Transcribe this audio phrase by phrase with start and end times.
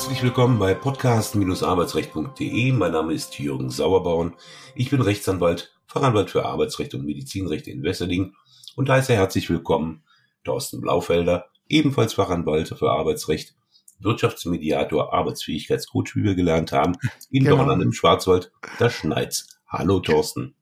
[0.00, 2.72] Herzlich willkommen bei podcast-arbeitsrecht.de.
[2.72, 4.34] Mein Name ist Jürgen Sauerborn.
[4.74, 8.32] Ich bin Rechtsanwalt, Fachanwalt für Arbeitsrecht und Medizinrecht in Wesseling
[8.76, 10.02] und heiße herzlich willkommen
[10.42, 13.54] Thorsten Blaufelder, ebenfalls Fachanwalt für Arbeitsrecht,
[13.98, 16.94] Wirtschaftsmediator, Arbeitsfähigkeitscoach, wie wir gelernt haben,
[17.30, 17.56] in genau.
[17.56, 18.52] Dornland im Schwarzwald.
[18.78, 19.60] Da schneit's.
[19.68, 20.54] Hallo Thorsten.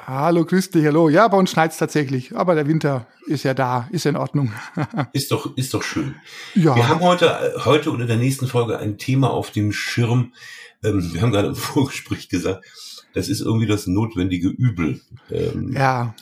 [0.00, 1.10] Hallo, grüß dich, hallo.
[1.10, 4.50] Ja, bei uns schneit's tatsächlich, aber der Winter ist ja da, ist ja in Ordnung.
[5.12, 6.14] ist doch, ist doch schön.
[6.54, 6.74] Ja.
[6.74, 10.32] Wir haben heute, heute und in der nächsten Folge ein Thema auf dem Schirm.
[10.82, 12.64] Ähm, wir haben gerade im Vorgespräch gesagt,
[13.12, 15.02] das ist irgendwie das notwendige Übel.
[15.30, 16.14] Ähm, ja.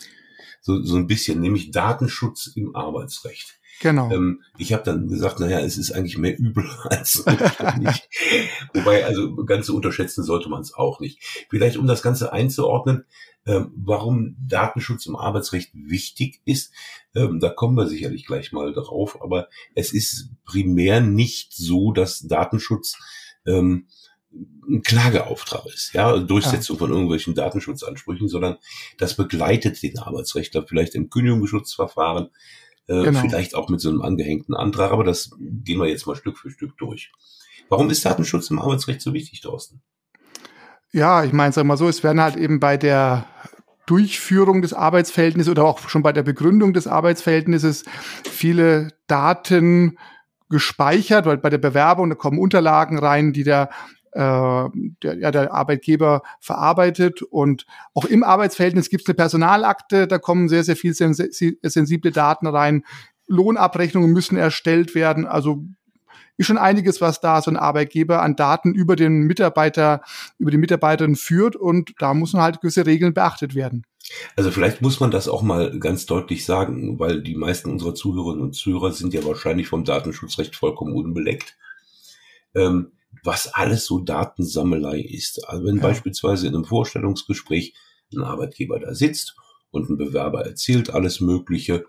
[0.60, 3.59] So, so ein bisschen, nämlich Datenschutz im Arbeitsrecht.
[3.80, 4.10] Genau.
[4.12, 8.08] Ähm, ich habe dann gesagt, naja, es ist eigentlich mehr übel als notwendig.
[8.74, 11.46] Wobei, also ganz so unterschätzen sollte man es auch nicht.
[11.48, 13.04] Vielleicht, um das Ganze einzuordnen,
[13.46, 16.72] ähm, warum Datenschutz im Arbeitsrecht wichtig ist,
[17.14, 22.20] ähm, da kommen wir sicherlich gleich mal drauf, aber es ist primär nicht so, dass
[22.20, 22.98] Datenschutz
[23.46, 23.86] ähm,
[24.68, 26.80] ein Klageauftrag ist, ja, Durchsetzung ja.
[26.80, 28.58] von irgendwelchen Datenschutzansprüchen, sondern
[28.98, 32.28] das begleitet den Arbeitsrechtler vielleicht im Kündigungsschutzverfahren,
[32.90, 33.20] äh, genau.
[33.20, 36.50] vielleicht auch mit so einem angehängten Antrag, aber das gehen wir jetzt mal Stück für
[36.50, 37.12] Stück durch.
[37.68, 39.80] Warum ist Datenschutz im Arbeitsrecht so wichtig, Thorsten?
[40.92, 43.26] Ja, ich meine, sag mal so, es werden halt eben bei der
[43.86, 47.84] Durchführung des Arbeitsverhältnisses oder auch schon bei der Begründung des Arbeitsverhältnisses
[48.28, 49.96] viele Daten
[50.48, 53.70] gespeichert, weil bei der Bewerbung, da kommen Unterlagen rein, die der,
[54.14, 57.22] der, ja, der Arbeitgeber verarbeitet.
[57.22, 62.46] Und auch im Arbeitsverhältnis gibt es eine Personalakte, da kommen sehr, sehr viel sensible Daten
[62.46, 62.84] rein.
[63.26, 65.26] Lohnabrechnungen müssen erstellt werden.
[65.26, 65.64] Also
[66.36, 70.00] ist schon einiges, was da so ein Arbeitgeber an Daten über den Mitarbeiter,
[70.38, 73.84] über die Mitarbeiterin führt und da müssen halt gewisse Regeln beachtet werden.
[74.36, 78.42] Also vielleicht muss man das auch mal ganz deutlich sagen, weil die meisten unserer Zuhörerinnen
[78.42, 81.58] und Zuhörer sind ja wahrscheinlich vom Datenschutzrecht vollkommen unbeleckt.
[82.54, 82.92] Ähm,
[83.24, 85.46] was alles so Datensammelei ist.
[85.48, 85.82] Also wenn ja.
[85.82, 87.74] beispielsweise in einem Vorstellungsgespräch
[88.12, 89.36] ein Arbeitgeber da sitzt
[89.70, 91.84] und ein Bewerber erzählt alles Mögliche,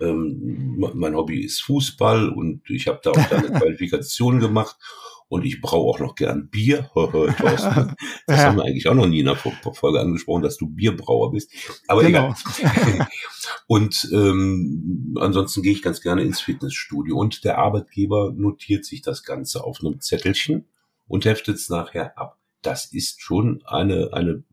[0.00, 4.76] ähm, mein Hobby ist Fußball und ich habe da auch eine Qualifikation gemacht
[5.28, 6.90] und ich brauche auch noch gern Bier.
[6.94, 7.94] das ja.
[8.28, 11.52] haben wir eigentlich auch noch nie in der Folge angesprochen, dass du Bierbrauer bist.
[11.88, 12.34] Aber genau.
[12.58, 13.08] egal.
[13.66, 19.24] und ähm, ansonsten gehe ich ganz gerne ins Fitnessstudio und der Arbeitgeber notiert sich das
[19.24, 20.66] Ganze auf einem Zettelchen
[21.08, 22.38] und heftet es nachher ab.
[22.62, 24.44] Das ist schon eine, eine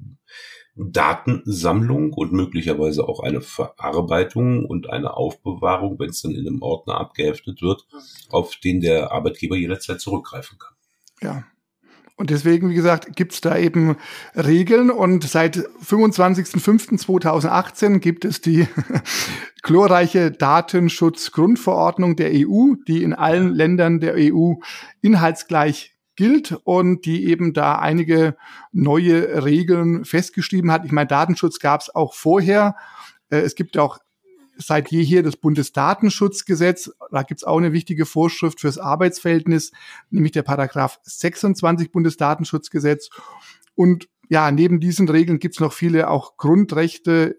[0.75, 6.99] Datensammlung und möglicherweise auch eine Verarbeitung und eine Aufbewahrung, wenn es dann in einem Ordner
[6.99, 7.85] abgeheftet wird,
[8.29, 10.73] auf den der Arbeitgeber jederzeit zurückgreifen kann.
[11.21, 11.43] Ja.
[12.15, 13.95] Und deswegen, wie gesagt, gibt es da eben
[14.35, 18.67] Regeln und seit 25.05.2018 gibt es die
[19.63, 24.57] chlorreiche Datenschutzgrundverordnung der EU, die in allen Ländern der EU
[25.01, 28.35] inhaltsgleich gilt und die eben da einige
[28.71, 30.85] neue Regeln festgeschrieben hat.
[30.85, 32.75] Ich meine, Datenschutz gab es auch vorher.
[33.29, 33.99] Äh, es gibt auch
[34.57, 36.91] seit jeher das Bundesdatenschutzgesetz.
[37.11, 39.71] Da gibt es auch eine wichtige Vorschrift fürs Arbeitsverhältnis,
[40.09, 43.09] nämlich der Paragraph 26 Bundesdatenschutzgesetz.
[43.75, 47.37] Und ja, neben diesen Regeln gibt es noch viele auch Grundrechte.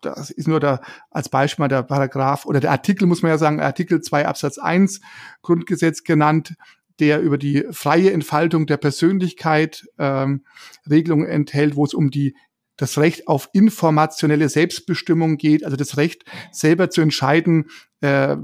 [0.00, 3.38] Das ist nur da als Beispiel mal der Paragraph oder der Artikel, muss man ja
[3.38, 5.00] sagen, Artikel 2 Absatz 1
[5.42, 6.54] Grundgesetz genannt,
[7.00, 10.44] der über die freie Entfaltung der Persönlichkeit ähm,
[10.88, 12.34] Regelungen enthält, wo es um die
[12.76, 17.66] das Recht auf informationelle Selbstbestimmung geht, also das Recht selber zu entscheiden,
[18.00, 18.36] äh,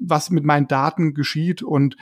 [0.00, 1.96] was mit meinen Daten geschieht und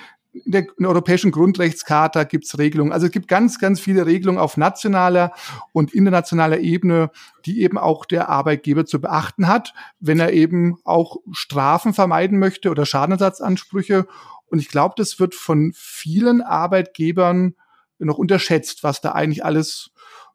[0.45, 2.93] in der, in der Europäischen Grundrechtscharta gibt es Regelungen.
[2.93, 5.33] Also es gibt ganz, ganz viele Regelungen auf nationaler
[5.73, 7.11] und internationaler Ebene,
[7.47, 12.71] die eben auch der Arbeitgeber zu beachten hat, wenn er eben auch Strafen vermeiden möchte
[12.71, 14.07] oder Schadenersatzansprüche
[14.49, 17.55] und ich glaube, das wird von vielen Arbeitgebern
[17.99, 19.91] noch unterschätzt, was da eigentlich alles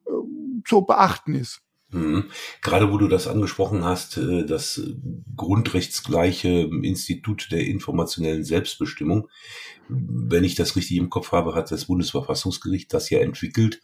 [0.06, 0.12] äh,
[0.66, 1.62] zu beachten ist.
[1.92, 2.30] Mhm.
[2.62, 4.82] Gerade wo du das angesprochen hast, äh, das
[5.36, 9.28] grundrechtsgleiche Institut der informationellen Selbstbestimmung,
[9.90, 13.82] wenn ich das richtig im Kopf habe, hat das Bundesverfassungsgericht das ja entwickelt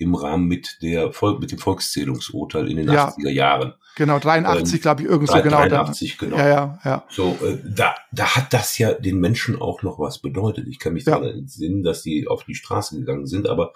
[0.00, 3.08] im Rahmen mit der mit dem Volkszählungsurteil in den ja.
[3.08, 3.74] 80er Jahren.
[3.96, 5.58] Genau, 83, ähm, glaube ich, irgendwo genau.
[5.58, 6.38] 83, genau.
[6.38, 7.04] Ja, ja, ja.
[7.10, 10.68] So, äh, da, da hat das ja den Menschen auch noch was bedeutet.
[10.68, 11.18] Ich kann mich ja.
[11.18, 13.72] daran entsinnen, dass die auf die Straße gegangen sind, aber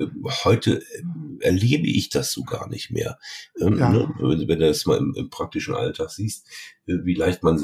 [0.00, 0.06] äh,
[0.44, 3.18] heute äh, erlebe ich das so gar nicht mehr.
[3.60, 3.90] Ähm, ja.
[3.90, 4.12] ne?
[4.18, 6.48] wenn, wenn du das mal im, im praktischen Alltag siehst,
[6.86, 7.58] äh, wie leicht man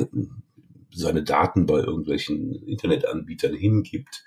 [0.96, 4.24] seine Daten bei irgendwelchen Internetanbietern hingibt.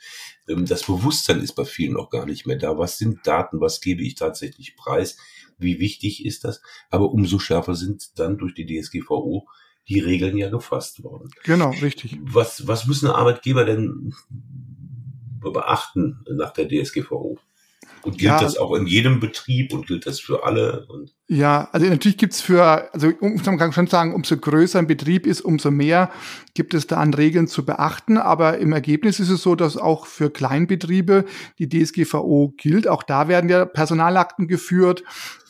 [0.47, 2.77] Ähm, das Bewusstsein ist bei vielen auch gar nicht mehr da.
[2.77, 3.59] Was sind Daten?
[3.59, 5.17] Was gebe ich tatsächlich preis?
[5.57, 6.61] Wie wichtig ist das?
[6.89, 9.47] Aber umso schärfer sind dann durch die DSGVO
[9.87, 11.31] die Regeln ja gefasst worden.
[11.43, 12.19] Genau, richtig.
[12.21, 14.13] Was, was müssen Arbeitgeber denn
[15.41, 17.39] beachten nach der DSGVO?
[18.01, 20.85] Und gilt ja, das auch in jedem Betrieb und gilt das für alle?
[20.87, 25.27] Und ja, also natürlich gibt's für, also man kann schon sagen, umso größer ein Betrieb
[25.27, 26.09] ist, umso mehr
[26.53, 28.17] gibt es da an Regeln zu beachten.
[28.17, 31.25] Aber im Ergebnis ist es so, dass auch für Kleinbetriebe
[31.59, 32.87] die DSGVO gilt.
[32.87, 35.03] Auch da werden ja Personalakten geführt.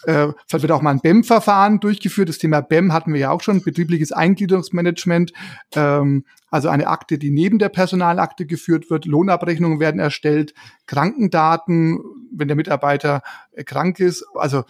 [0.04, 2.30] Äh, vielleicht wird auch mal ein BEM-Verfahren durchgeführt.
[2.30, 5.34] Das Thema BEM hatten wir ja auch schon, betriebliches Eingliederungsmanagement.
[5.76, 9.06] Ähm, also eine Akte, die neben der Personalakte geführt wird.
[9.06, 10.54] Lohnabrechnungen werden erstellt,
[10.88, 12.00] Krankendaten,
[12.32, 13.22] wenn der Mitarbeiter
[13.52, 14.26] äh, krank ist.
[14.36, 14.64] Also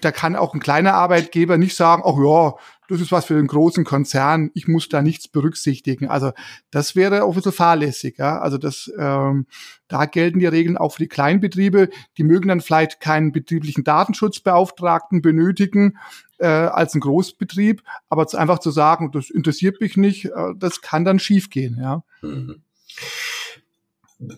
[0.00, 2.54] da kann auch ein kleiner Arbeitgeber nicht sagen, ach ja,
[2.88, 6.08] das ist was für den großen Konzern, ich muss da nichts berücksichtigen.
[6.08, 6.32] Also
[6.70, 8.18] das wäre auch ein bisschen fahrlässig.
[8.18, 8.38] Ja?
[8.38, 9.46] Also das, ähm,
[9.88, 11.90] da gelten die Regeln auch für die Kleinbetriebe.
[12.16, 15.98] Die mögen dann vielleicht keinen betrieblichen Datenschutzbeauftragten benötigen
[16.38, 21.04] äh, als ein Großbetrieb, aber einfach zu sagen, das interessiert mich nicht, äh, das kann
[21.04, 21.78] dann schiefgehen.
[21.80, 22.02] Ja.
[22.22, 22.62] Mhm.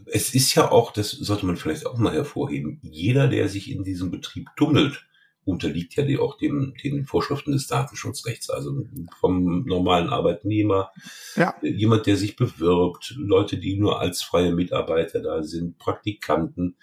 [0.06, 3.84] Es ist ja auch, das sollte man vielleicht auch mal hervorheben, jeder, der sich in
[3.84, 5.06] diesem Betrieb tummelt,
[5.44, 8.50] unterliegt ja auch dem, den Vorschriften des Datenschutzrechts.
[8.50, 8.84] Also
[9.20, 10.90] vom normalen Arbeitnehmer,
[11.36, 11.54] ja.
[11.62, 16.76] jemand, der sich bewirbt, Leute, die nur als freie Mitarbeiter da sind, Praktikanten,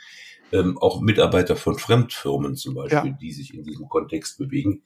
[0.52, 3.18] ähm, auch Mitarbeiter von Fremdfirmen zum Beispiel, ja.
[3.20, 4.84] die sich in diesem Kontext bewegen,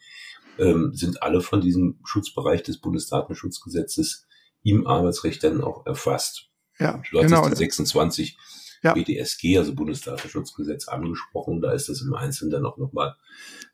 [0.58, 4.28] ähm, sind alle von diesem Schutzbereich des Bundesdatenschutzgesetzes
[4.64, 6.50] im Arbeitsrecht dann auch erfasst.
[6.80, 7.48] Ja, du hast genau.
[7.48, 8.38] 26
[8.84, 8.94] ja.
[8.94, 11.62] BDSG, also Bundesdatenschutzgesetz, angesprochen.
[11.62, 13.16] Da ist das im Einzelnen dann auch nochmal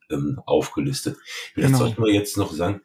[0.09, 1.17] ähm, aufgelistet.
[1.53, 1.79] Vielleicht genau.
[1.79, 2.81] sollten wir jetzt noch sagen,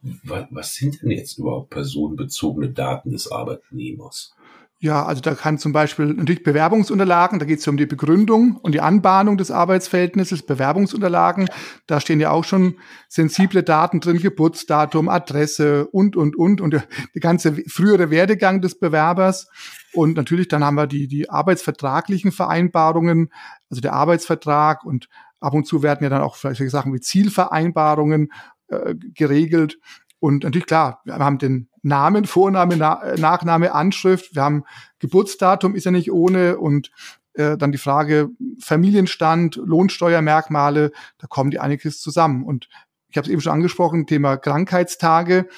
[0.00, 4.34] was, was sind denn jetzt überhaupt personenbezogene Daten des Arbeitnehmers?
[4.80, 8.54] Ja, also da kann zum Beispiel natürlich Bewerbungsunterlagen, da geht es ja um die Begründung
[8.58, 11.48] und die Anbahnung des Arbeitsverhältnisses, Bewerbungsunterlagen,
[11.88, 12.76] da stehen ja auch schon
[13.08, 16.84] sensible Daten drin, Geburtsdatum, Adresse und, und, und, und der,
[17.20, 19.48] ganze frühere Werdegang des Bewerbers.
[19.94, 23.32] Und natürlich dann haben wir die, die arbeitsvertraglichen Vereinbarungen,
[23.70, 25.08] also der Arbeitsvertrag und
[25.40, 28.30] ab und zu werden ja dann auch solche Sachen wie Zielvereinbarungen
[28.68, 29.78] äh, geregelt.
[30.20, 34.64] Und natürlich klar, wir haben den Namen, Vorname, Na Nachname, Anschrift, wir haben
[34.98, 36.90] Geburtsdatum ist ja nicht ohne und
[37.34, 38.30] äh, dann die Frage
[38.60, 42.44] Familienstand, Lohnsteuermerkmale, da kommen die einiges zusammen.
[42.44, 42.68] Und
[43.08, 45.48] ich habe es eben schon angesprochen, Thema Krankheitstage,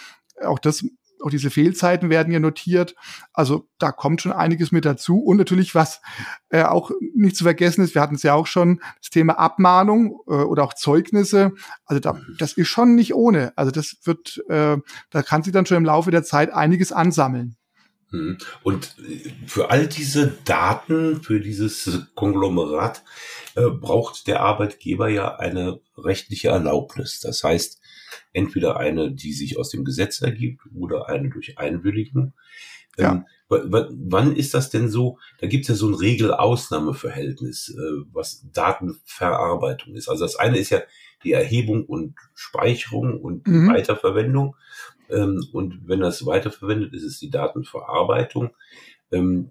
[0.44, 0.84] auch das
[1.22, 2.94] auch diese Fehlzeiten werden ja notiert.
[3.32, 5.18] Also da kommt schon einiges mit dazu.
[5.18, 6.00] Und natürlich, was
[6.48, 10.20] äh, auch nicht zu vergessen ist, wir hatten es ja auch schon, das Thema Abmahnung
[10.26, 11.52] äh, oder auch Zeugnisse.
[11.84, 13.52] Also da, das ist schon nicht ohne.
[13.56, 14.76] Also das wird, äh,
[15.10, 17.56] da kann sich dann schon im Laufe der Zeit einiges ansammeln.
[18.10, 18.38] Hm.
[18.64, 18.96] Und
[19.46, 23.04] für all diese Daten, für dieses Konglomerat,
[23.54, 27.20] äh, braucht der Arbeitgeber ja eine rechtliche Erlaubnis.
[27.20, 27.80] Das heißt,
[28.32, 32.32] entweder eine, die sich aus dem Gesetz ergibt oder eine durch Einwilligung.
[32.96, 33.12] Ja.
[33.12, 35.18] Ähm, wann ist das denn so?
[35.40, 40.08] Da gibt es ja so ein Regel-Ausnahme-Verhältnis, äh, was Datenverarbeitung ist.
[40.08, 40.82] Also das eine ist ja
[41.24, 43.68] die Erhebung und Speicherung und mhm.
[43.68, 44.56] Weiterverwendung.
[45.08, 48.50] Ähm, und wenn das weiterverwendet, ist es die Datenverarbeitung.
[49.10, 49.50] Ähm,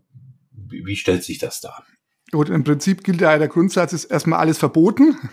[0.51, 1.85] wie stellt sich das dar?
[2.31, 5.17] Gut, im Prinzip gilt ja der Grundsatz, ist erstmal alles verboten.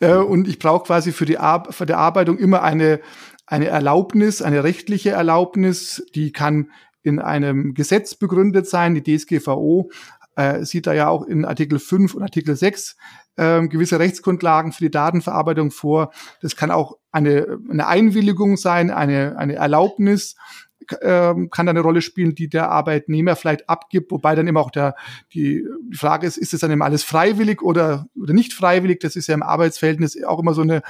[0.00, 3.00] Äh, und ich brauche quasi für die Ar Verarbeitung immer eine,
[3.46, 6.72] eine Erlaubnis, eine rechtliche Erlaubnis, die kann
[7.02, 8.96] in einem Gesetz begründet sein.
[8.96, 9.90] Die DSGVO
[10.34, 12.96] äh, sieht da ja auch in Artikel 5 und Artikel 6
[13.36, 16.12] äh, gewisse Rechtsgrundlagen für die Datenverarbeitung vor.
[16.40, 20.34] Das kann auch eine, eine Einwilligung sein, eine, eine Erlaubnis
[21.02, 24.70] ähm, kann da eine Rolle spielen, die der Arbeitnehmer vielleicht abgibt, wobei dann immer auch
[24.70, 24.94] der,
[25.32, 29.00] die Frage ist, ist es dann immer alles freiwillig oder, oder nicht freiwillig?
[29.00, 30.82] Das ist ja im Arbeitsverhältnis auch immer so eine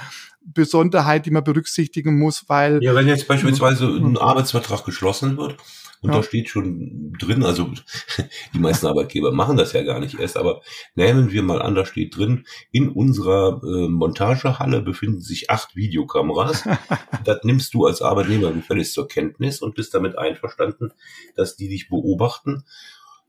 [0.45, 2.83] Besonderheit, die man berücksichtigen muss, weil.
[2.83, 5.57] Ja, wenn jetzt beispielsweise ein Arbeitsvertrag geschlossen wird,
[6.03, 6.17] und ja.
[6.17, 7.71] da steht schon drin, also
[8.53, 10.61] die meisten Arbeitgeber machen das ja gar nicht erst, aber
[10.95, 16.67] nehmen wir mal an, da steht drin, in unserer äh, Montagehalle befinden sich acht Videokameras.
[17.23, 20.91] das nimmst du als Arbeitnehmer gefälligst zur Kenntnis und bist damit einverstanden,
[21.35, 22.65] dass die dich beobachten.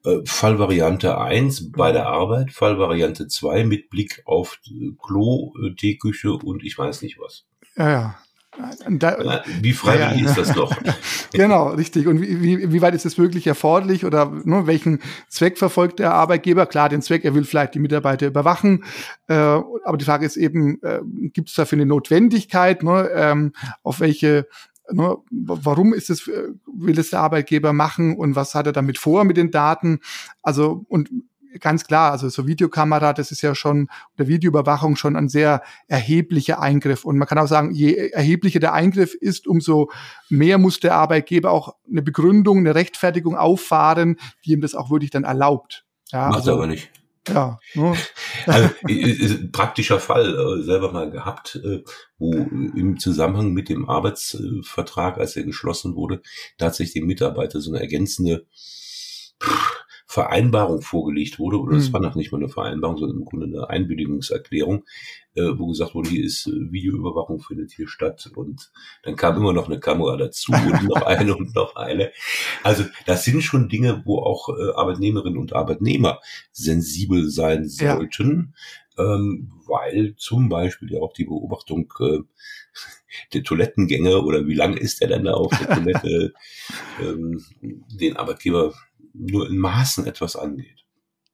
[0.05, 4.59] Äh, Fallvariante 1 bei der Arbeit, Fallvariante 2 mit Blick auf
[5.01, 7.47] Klo, äh, Teeküche und ich weiß nicht was.
[7.77, 8.19] Ja, ja.
[8.89, 10.75] Da, wie freiwillig ja, ist das noch?
[11.33, 12.07] genau, richtig.
[12.07, 16.15] Und wie, wie, wie weit ist das wirklich erforderlich oder ne, welchen Zweck verfolgt der
[16.15, 16.67] Arbeitgeber?
[16.67, 18.85] Klar, den Zweck, er will vielleicht die Mitarbeiter überwachen,
[19.29, 22.83] äh, aber die Frage ist eben, äh, gibt es dafür eine Notwendigkeit?
[22.83, 24.47] Ne, ähm, auf welche
[24.93, 28.99] Ne, warum ist es, äh, will es der Arbeitgeber machen und was hat er damit
[28.99, 30.01] vor mit den Daten?
[30.43, 31.09] Also, und
[31.61, 36.61] ganz klar, also so Videokamera, das ist ja schon, oder Videoüberwachung schon ein sehr erheblicher
[36.61, 37.05] Eingriff.
[37.05, 39.91] Und man kann auch sagen, je erheblicher der Eingriff ist, umso
[40.29, 45.11] mehr muss der Arbeitgeber auch eine Begründung, eine Rechtfertigung auffahren, die ihm das auch wirklich
[45.11, 45.85] dann erlaubt.
[46.11, 46.91] Ja, Macht also, aber nicht.
[47.29, 47.59] Ja.
[47.75, 47.95] Ne?
[48.47, 48.69] Also,
[49.53, 51.83] praktischer Fall äh, selber mal gehabt, äh,
[52.19, 56.21] wo im Zusammenhang mit dem Arbeitsvertrag, als er geschlossen wurde,
[56.59, 58.47] tatsächlich dem Mitarbeiter so eine ergänzende
[60.15, 61.95] Vereinbarung vorgelegt wurde, oder es mhm.
[61.95, 64.85] war noch nicht mal eine Vereinbarung, sondern im Grunde eine Einwilligungserklärung,
[65.35, 68.71] äh, wo gesagt wurde, hier ist äh, Videoüberwachung findet hier statt und
[69.03, 72.13] dann kam immer noch eine Kamera dazu und noch eine und noch eine.
[72.63, 76.21] Also das sind schon Dinge, wo auch äh, Arbeitnehmerinnen und Arbeitnehmer
[76.53, 78.55] sensibel sein sollten,
[78.97, 79.17] ja.
[79.17, 82.21] ähm, weil zum Beispiel ja auch die Beobachtung äh,
[83.33, 86.35] der Toilettengänge oder wie lang ist der denn da auf der Toilette,
[87.03, 88.73] ähm, den Arbeitgeber
[89.15, 90.85] nur in Maßen etwas angeht.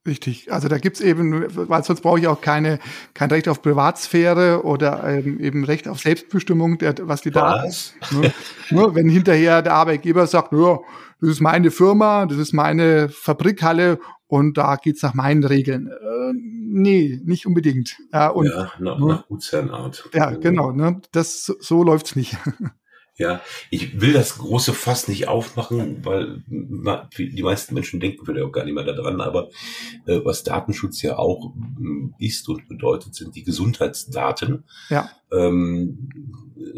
[0.07, 0.51] Richtig.
[0.51, 2.79] Also da gibt's eben, weil sonst brauche ich auch keine,
[3.13, 7.95] kein Recht auf Privatsphäre oder ähm, eben Recht auf Selbstbestimmung, der, was die da ist.
[8.11, 8.33] Ne?
[8.71, 10.79] Nur wenn hinterher der Arbeitgeber sagt, ja,
[11.21, 15.89] das ist meine Firma, das ist meine Fabrikhalle und da geht's nach meinen Regeln.
[15.89, 17.99] Äh, nee, nicht unbedingt.
[18.11, 19.07] Ja, und, ja nach, ne?
[19.07, 20.09] nach Gutsherrenart.
[20.15, 20.73] Ja, genau.
[20.73, 21.03] Ne?
[21.13, 22.39] Das, so läuft's nicht.
[23.21, 28.50] Ja, ich will das große Fass nicht aufmachen, weil die meisten Menschen denken vielleicht auch
[28.50, 29.50] gar nicht mehr daran, aber
[30.07, 34.65] äh, was Datenschutz ja auch äh, ist und bedeutet, sind die Gesundheitsdaten.
[34.89, 35.11] Ja.
[35.31, 36.09] Ähm,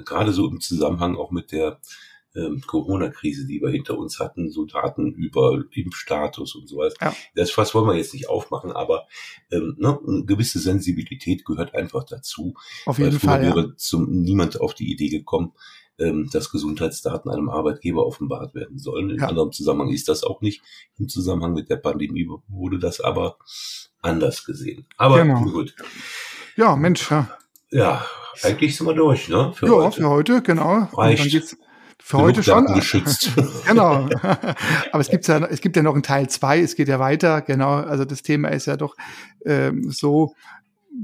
[0.05, 1.79] Gerade so im Zusammenhang auch mit der
[2.35, 6.95] ähm, Corona-Krise, die wir hinter uns hatten, so Daten über Impfstatus und sowas.
[7.01, 7.15] Ja.
[7.37, 9.07] Das Fass wollen wir jetzt nicht aufmachen, aber
[9.53, 12.55] ähm, ne, eine gewisse Sensibilität gehört einfach dazu.
[12.85, 13.43] Auf jeden Fall.
[13.43, 13.77] wäre ja.
[13.77, 15.53] zum, niemand auf die Idee gekommen,
[16.03, 19.11] ähm, dass Gesundheitsdaten einem Arbeitgeber offenbart werden sollen.
[19.11, 19.29] In ja.
[19.29, 20.63] anderem Zusammenhang ist das auch nicht.
[20.99, 23.37] Im Zusammenhang mit der Pandemie wurde das aber
[24.01, 24.87] anders gesehen.
[24.97, 25.45] Aber genau.
[25.45, 25.75] gut.
[26.57, 27.29] Ja, Mensch, ja.
[27.71, 28.05] Ja,
[28.43, 29.53] eigentlich sind wir durch, ne?
[29.55, 29.97] Für ja, heute.
[29.97, 30.89] für heute, genau.
[30.93, 31.57] Reicht.
[31.99, 32.67] für heute schon.
[32.75, 33.31] Geschützt.
[33.67, 34.09] genau.
[34.93, 36.61] Aber es gibt ja, es gibt ja noch einen Teil zwei.
[36.61, 37.75] es geht ja weiter, genau.
[37.75, 38.95] Also das Thema ist ja doch
[39.47, 40.35] ähm, so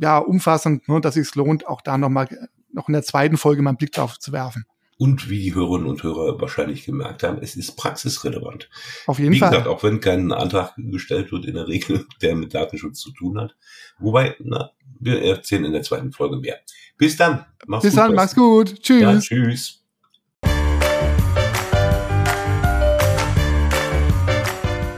[0.00, 2.28] ja, umfassend, ne, dass es lohnt, auch da nochmal
[2.73, 4.64] noch in der zweiten Folge mal einen Blick drauf zu werfen.
[5.00, 8.69] Und wie die Hörerinnen und Hörer wahrscheinlich gemerkt haben, es ist praxisrelevant.
[9.07, 9.52] Auf jeden wie Fall.
[9.52, 13.12] Wie gesagt, auch wenn kein Antrag gestellt wird in der Regel, der mit Datenschutz zu
[13.12, 13.55] tun hat.
[14.00, 16.59] Wobei, na, wir erzählen in der zweiten Folge mehr.
[16.97, 17.47] Bis dann.
[17.67, 18.83] Mach's Bis gut, dann, mach's gut.
[18.83, 19.00] Tschüss.
[19.00, 19.85] Ja, tschüss.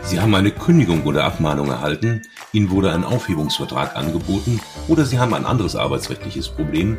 [0.04, 5.34] Sie haben eine Kündigung oder Abmahnung erhalten, Ihnen wurde ein Aufhebungsvertrag angeboten oder Sie haben
[5.34, 6.98] ein anderes arbeitsrechtliches Problem,